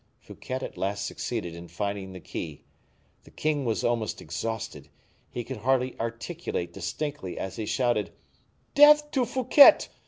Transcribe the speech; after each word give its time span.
Fouquet 0.19 0.55
at 0.55 0.79
last 0.79 1.05
succeeded 1.05 1.53
in 1.53 1.67
finding 1.67 2.11
the 2.11 2.19
key. 2.19 2.63
The 3.23 3.29
king 3.29 3.65
was 3.65 3.83
almost 3.83 4.19
exhausted; 4.19 4.89
he 5.29 5.43
could 5.43 5.57
hardly 5.57 5.95
articulate 5.99 6.73
distinctly 6.73 7.37
as 7.37 7.57
he 7.57 7.67
shouted, 7.67 8.09
"Death 8.73 9.11
to 9.11 9.25
Fouquet! 9.25 9.89